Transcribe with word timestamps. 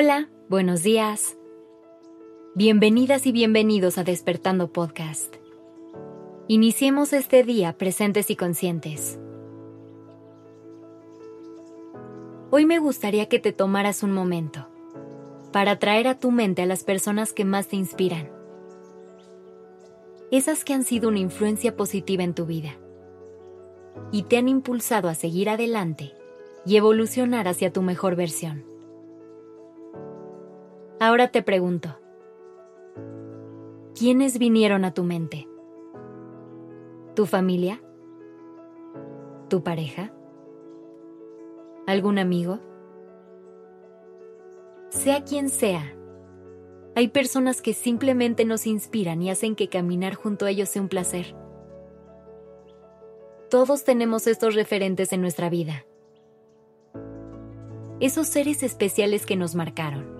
Hola, 0.00 0.28
buenos 0.48 0.84
días. 0.84 1.36
Bienvenidas 2.54 3.26
y 3.26 3.32
bienvenidos 3.32 3.98
a 3.98 4.04
Despertando 4.04 4.72
Podcast. 4.72 5.34
Iniciemos 6.46 7.12
este 7.12 7.42
día 7.42 7.76
presentes 7.76 8.30
y 8.30 8.36
conscientes. 8.36 9.18
Hoy 12.52 12.64
me 12.64 12.78
gustaría 12.78 13.28
que 13.28 13.40
te 13.40 13.52
tomaras 13.52 14.04
un 14.04 14.12
momento 14.12 14.68
para 15.50 15.80
traer 15.80 16.06
a 16.06 16.16
tu 16.16 16.30
mente 16.30 16.62
a 16.62 16.66
las 16.66 16.84
personas 16.84 17.32
que 17.32 17.44
más 17.44 17.66
te 17.66 17.74
inspiran. 17.74 18.30
Esas 20.30 20.62
que 20.62 20.74
han 20.74 20.84
sido 20.84 21.08
una 21.08 21.18
influencia 21.18 21.76
positiva 21.76 22.22
en 22.22 22.34
tu 22.34 22.46
vida 22.46 22.76
y 24.12 24.22
te 24.22 24.36
han 24.36 24.48
impulsado 24.48 25.08
a 25.08 25.16
seguir 25.16 25.48
adelante 25.48 26.12
y 26.64 26.76
evolucionar 26.76 27.48
hacia 27.48 27.72
tu 27.72 27.82
mejor 27.82 28.14
versión. 28.14 28.77
Ahora 31.00 31.28
te 31.28 31.44
pregunto, 31.44 31.96
¿quiénes 33.96 34.36
vinieron 34.40 34.84
a 34.84 34.94
tu 34.94 35.04
mente? 35.04 35.46
¿Tu 37.14 37.24
familia? 37.24 37.80
¿Tu 39.48 39.62
pareja? 39.62 40.12
¿Algún 41.86 42.18
amigo? 42.18 42.58
Sea 44.88 45.22
quien 45.22 45.50
sea, 45.50 45.94
hay 46.96 47.06
personas 47.06 47.62
que 47.62 47.74
simplemente 47.74 48.44
nos 48.44 48.66
inspiran 48.66 49.22
y 49.22 49.30
hacen 49.30 49.54
que 49.54 49.68
caminar 49.68 50.14
junto 50.14 50.46
a 50.46 50.50
ellos 50.50 50.68
sea 50.68 50.82
un 50.82 50.88
placer. 50.88 51.36
Todos 53.50 53.84
tenemos 53.84 54.26
estos 54.26 54.56
referentes 54.56 55.12
en 55.12 55.20
nuestra 55.20 55.48
vida. 55.48 55.86
Esos 58.00 58.26
seres 58.26 58.64
especiales 58.64 59.26
que 59.26 59.36
nos 59.36 59.54
marcaron 59.54 60.17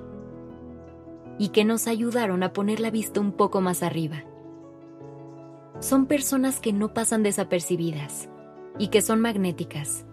y 1.38 1.48
que 1.50 1.64
nos 1.64 1.86
ayudaron 1.86 2.42
a 2.42 2.52
poner 2.52 2.80
la 2.80 2.90
vista 2.90 3.20
un 3.20 3.32
poco 3.32 3.60
más 3.60 3.82
arriba. 3.82 4.24
Son 5.80 6.06
personas 6.06 6.58
que 6.58 6.72
no 6.72 6.92
pasan 6.92 7.22
desapercibidas 7.22 8.28
y 8.78 8.88
que 8.88 9.00
son 9.00 9.20
magnéticas. 9.20 10.04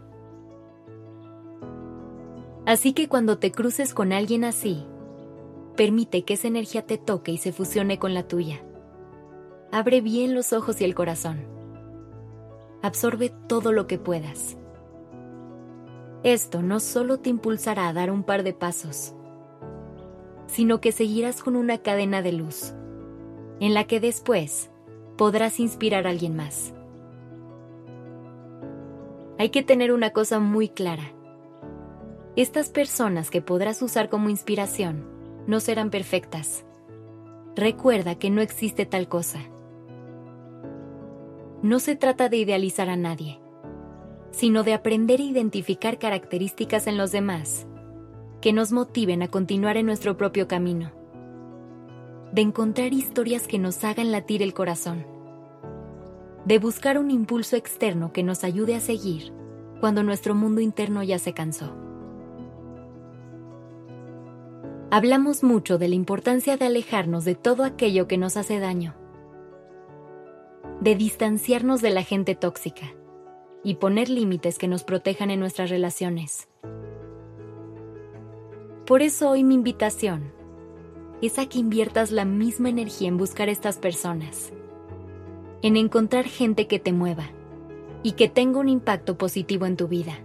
Así 2.66 2.94
que 2.94 3.08
cuando 3.08 3.38
te 3.38 3.52
cruces 3.52 3.94
con 3.94 4.14
alguien 4.14 4.44
así, 4.44 4.86
permite 5.76 6.24
que 6.24 6.36
esa 6.36 6.48
energía 6.48 6.86
te 6.86 6.98
toque 6.98 7.32
y 7.32 7.38
se 7.38 7.52
fusione 7.52 8.00
con 8.00 8.14
la 8.14 8.28
tuya. 8.28 8.64
Abre 9.72 10.02
bien 10.02 10.34
los 10.34 10.54
ojos 10.54 10.82
y 10.82 10.84
el 10.84 10.96
corazón. 10.96 11.46
Absorbe 12.82 13.32
todo 13.48 13.72
lo 13.72 13.88
que 13.88 13.98
puedas. 13.98 14.58
Esto 16.24 16.62
no 16.62 16.80
solo 16.80 17.20
te 17.20 17.30
impulsará 17.30 17.88
a 17.88 17.94
dar 17.94 18.10
un 18.10 18.24
par 18.24 18.44
de 18.44 18.54
pasos, 18.54 19.14
sino 20.56 20.80
que 20.80 20.94
seguirás 20.94 21.44
con 21.44 21.58
una 21.58 21.80
cadena 21.80 22.22
de 22.22 22.32
luz, 22.32 22.74
en 23.60 23.74
la 23.74 23.84
que 23.88 24.00
después 24.00 24.72
podrás 25.18 25.60
inspirar 25.60 26.08
a 26.08 26.12
alguien 26.12 26.34
más. 26.34 26.74
Hay 29.38 29.50
que 29.50 29.64
tener 29.64 29.92
una 29.92 30.12
cosa 30.12 30.40
muy 30.40 30.70
clara. 30.70 31.12
Estas 32.38 32.70
personas 32.70 33.30
que 33.32 33.42
podrás 33.42 33.82
usar 33.82 34.08
como 34.08 34.30
inspiración 34.30 35.06
no 35.46 35.60
serán 35.60 35.90
perfectas. 35.90 36.64
Recuerda 37.58 38.16
que 38.16 38.30
no 38.30 38.40
existe 38.40 38.86
tal 38.86 39.10
cosa. 39.10 39.42
No 41.64 41.80
se 41.80 41.98
trata 41.98 42.30
de 42.30 42.38
idealizar 42.38 42.90
a 42.90 42.96
nadie, 42.96 43.42
sino 44.32 44.64
de 44.64 44.74
aprender 44.74 45.20
a 45.20 45.24
identificar 45.24 46.00
características 46.00 46.88
en 46.88 46.96
los 46.96 47.12
demás 47.12 47.68
que 48.46 48.54
nos 48.54 48.72
motiven 48.72 49.24
a 49.24 49.28
continuar 49.28 49.76
en 49.76 49.88
nuestro 49.88 50.18
propio 50.18 50.48
camino, 50.48 50.92
de 52.32 52.44
encontrar 52.44 52.94
historias 52.94 53.48
que 53.48 53.58
nos 53.58 53.84
hagan 53.84 54.12
latir 54.12 54.44
el 54.44 54.54
corazón, 54.54 55.04
de 56.46 56.60
buscar 56.60 57.00
un 57.00 57.10
impulso 57.10 57.56
externo 57.56 58.14
que 58.14 58.22
nos 58.22 58.44
ayude 58.44 58.76
a 58.76 58.80
seguir 58.80 59.34
cuando 59.80 60.04
nuestro 60.04 60.36
mundo 60.36 60.62
interno 60.62 61.02
ya 61.02 61.18
se 61.18 61.34
cansó. 61.34 61.76
Hablamos 64.92 65.42
mucho 65.42 65.80
de 65.80 65.88
la 65.88 65.96
importancia 65.96 66.56
de 66.56 66.68
alejarnos 66.68 67.26
de 67.26 67.34
todo 67.34 67.64
aquello 67.64 68.08
que 68.08 68.20
nos 68.20 68.38
hace 68.38 68.60
daño, 68.60 68.94
de 70.82 70.94
distanciarnos 70.94 71.82
de 71.82 71.90
la 71.90 72.04
gente 72.04 72.36
tóxica 72.36 72.94
y 73.64 73.78
poner 73.78 74.08
límites 74.08 74.60
que 74.60 74.68
nos 74.68 74.84
protejan 74.84 75.32
en 75.32 75.40
nuestras 75.40 75.72
relaciones. 75.72 76.48
Por 78.86 79.02
eso 79.02 79.32
hoy 79.32 79.44
mi 79.44 79.56
invitación 79.56 80.32
es 81.20 81.40
a 81.40 81.48
que 81.48 81.58
inviertas 81.58 82.12
la 82.12 82.24
misma 82.24 82.70
energía 82.70 83.08
en 83.08 83.18
buscar 83.18 83.50
estas 83.50 83.80
personas, 83.80 84.54
en 85.64 85.76
encontrar 85.76 86.26
gente 86.26 86.68
que 86.68 86.78
te 86.78 86.94
mueva 86.94 87.32
y 88.04 88.12
que 88.12 88.30
tenga 88.30 88.60
un 88.60 88.70
impacto 88.70 89.18
positivo 89.18 89.66
en 89.66 89.76
tu 89.76 89.88
vida. 89.88 90.20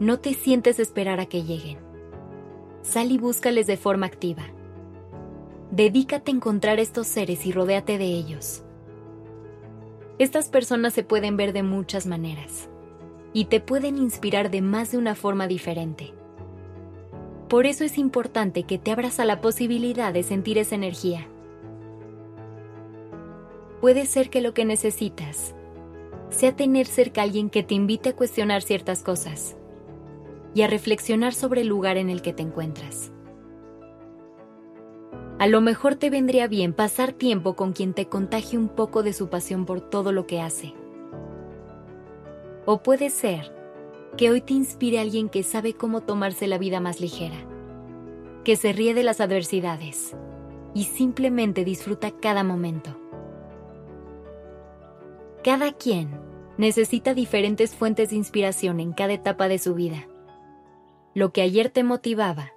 No 0.00 0.18
te 0.18 0.34
sientes 0.34 0.80
esperar 0.80 1.20
a 1.20 1.26
que 1.26 1.44
lleguen. 1.44 1.78
Sal 2.82 3.12
y 3.12 3.18
búscales 3.18 3.68
de 3.68 3.76
forma 3.76 4.06
activa. 4.06 4.42
Dedícate 5.70 6.32
a 6.32 6.34
encontrar 6.34 6.80
estos 6.80 7.06
seres 7.06 7.46
y 7.46 7.52
rodéate 7.52 7.96
de 7.96 8.06
ellos. 8.06 8.64
Estas 10.18 10.48
personas 10.48 10.94
se 10.94 11.04
pueden 11.04 11.36
ver 11.36 11.52
de 11.52 11.62
muchas 11.62 12.06
maneras 12.06 12.68
y 13.32 13.44
te 13.44 13.60
pueden 13.60 13.98
inspirar 13.98 14.50
de 14.50 14.62
más 14.62 14.90
de 14.90 14.98
una 14.98 15.14
forma 15.14 15.46
diferente. 15.46 16.12
Por 17.54 17.66
eso 17.66 17.84
es 17.84 17.98
importante 17.98 18.64
que 18.64 18.78
te 18.78 18.90
abras 18.90 19.20
a 19.20 19.24
la 19.24 19.40
posibilidad 19.40 20.12
de 20.12 20.24
sentir 20.24 20.58
esa 20.58 20.74
energía. 20.74 21.28
Puede 23.80 24.06
ser 24.06 24.28
que 24.28 24.40
lo 24.40 24.54
que 24.54 24.64
necesitas 24.64 25.54
sea 26.30 26.56
tener 26.56 26.88
cerca 26.88 27.20
a 27.20 27.24
alguien 27.24 27.50
que 27.50 27.62
te 27.62 27.76
invite 27.76 28.08
a 28.08 28.16
cuestionar 28.16 28.62
ciertas 28.62 29.04
cosas 29.04 29.56
y 30.52 30.62
a 30.62 30.66
reflexionar 30.66 31.32
sobre 31.32 31.60
el 31.60 31.68
lugar 31.68 31.96
en 31.96 32.10
el 32.10 32.22
que 32.22 32.32
te 32.32 32.42
encuentras. 32.42 33.12
A 35.38 35.46
lo 35.46 35.60
mejor 35.60 35.94
te 35.94 36.10
vendría 36.10 36.48
bien 36.48 36.72
pasar 36.72 37.12
tiempo 37.12 37.54
con 37.54 37.72
quien 37.72 37.94
te 37.94 38.08
contagie 38.08 38.58
un 38.58 38.68
poco 38.68 39.04
de 39.04 39.12
su 39.12 39.28
pasión 39.28 39.64
por 39.64 39.80
todo 39.80 40.10
lo 40.10 40.26
que 40.26 40.40
hace. 40.40 40.74
O 42.66 42.82
puede 42.82 43.10
ser 43.10 43.52
que 44.16 44.30
hoy 44.30 44.40
te 44.40 44.52
inspire 44.52 45.00
alguien 45.00 45.28
que 45.28 45.42
sabe 45.42 45.74
cómo 45.74 46.00
tomarse 46.00 46.46
la 46.46 46.58
vida 46.58 46.80
más 46.80 47.00
ligera, 47.00 47.36
que 48.44 48.56
se 48.56 48.72
ríe 48.72 48.94
de 48.94 49.02
las 49.02 49.20
adversidades 49.20 50.14
y 50.72 50.84
simplemente 50.84 51.64
disfruta 51.64 52.12
cada 52.12 52.44
momento. 52.44 52.96
Cada 55.42 55.72
quien 55.72 56.20
necesita 56.56 57.14
diferentes 57.14 57.74
fuentes 57.74 58.10
de 58.10 58.16
inspiración 58.16 58.80
en 58.80 58.92
cada 58.92 59.12
etapa 59.12 59.48
de 59.48 59.58
su 59.58 59.74
vida. 59.74 60.08
Lo 61.12 61.32
que 61.32 61.42
ayer 61.42 61.68
te 61.70 61.82
motivaba 61.84 62.52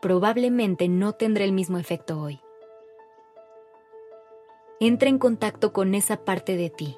probablemente 0.00 0.88
no 0.88 1.12
tendrá 1.12 1.44
el 1.44 1.52
mismo 1.52 1.78
efecto 1.78 2.20
hoy. 2.20 2.40
Entra 4.80 5.08
en 5.08 5.18
contacto 5.18 5.72
con 5.72 5.94
esa 5.94 6.24
parte 6.24 6.56
de 6.56 6.70
ti. 6.70 6.96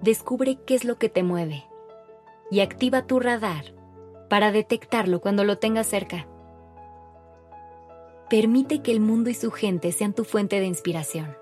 Descubre 0.00 0.58
qué 0.66 0.74
es 0.74 0.84
lo 0.84 0.98
que 0.98 1.08
te 1.08 1.22
mueve 1.22 1.64
y 2.50 2.60
activa 2.60 3.06
tu 3.06 3.20
radar 3.20 3.74
para 4.28 4.52
detectarlo 4.52 5.20
cuando 5.20 5.44
lo 5.44 5.58
tengas 5.58 5.86
cerca. 5.86 6.26
Permite 8.28 8.82
que 8.82 8.92
el 8.92 9.00
mundo 9.00 9.30
y 9.30 9.34
su 9.34 9.50
gente 9.50 9.92
sean 9.92 10.12
tu 10.12 10.24
fuente 10.24 10.58
de 10.58 10.66
inspiración. 10.66 11.36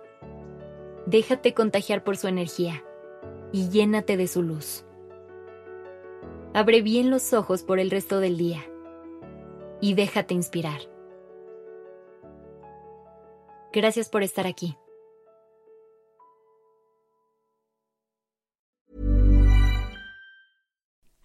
Déjate 1.06 1.54
contagiar 1.54 2.04
por 2.04 2.16
su 2.16 2.28
energía 2.28 2.84
y 3.52 3.68
llénate 3.68 4.16
de 4.16 4.26
su 4.26 4.42
luz. 4.42 4.84
Abre 6.52 6.82
bien 6.82 7.10
los 7.10 7.32
ojos 7.32 7.62
por 7.62 7.78
el 7.78 7.90
resto 7.90 8.20
del 8.20 8.36
día 8.36 8.64
y 9.80 9.94
déjate 9.94 10.34
inspirar. 10.34 10.80
Gracias 13.72 14.08
por 14.08 14.22
estar 14.22 14.46
aquí. 14.46 14.76